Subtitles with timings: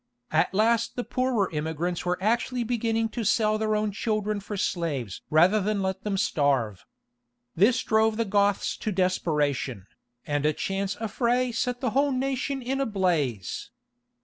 [0.31, 5.21] At last the poorer immigrants were actually beginning to sell their own children for slaves
[5.29, 6.87] rather than let them starve.
[7.55, 9.85] This drove the Goths to desperation,
[10.25, 13.69] and a chance affray set the whole nation in a blaze.